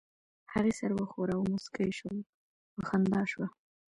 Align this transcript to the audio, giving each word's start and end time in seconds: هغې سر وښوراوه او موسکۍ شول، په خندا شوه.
هغې 0.53 0.71
سر 0.79 0.89
وښوراوه 0.93 1.39
او 1.39 1.49
موسکۍ 1.51 1.89
شول، 1.97 2.17
په 2.73 2.81
خندا 2.87 3.21
شوه. 3.31 3.47